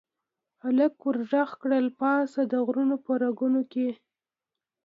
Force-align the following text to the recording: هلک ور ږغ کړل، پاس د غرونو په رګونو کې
هلک 0.63 0.95
ور 1.05 1.17
ږغ 1.29 1.49
کړل، 1.61 1.85
پاس 1.99 2.31
د 2.51 2.53
غرونو 2.65 2.95
په 3.05 3.11
رګونو 3.21 3.61
کې 3.71 3.87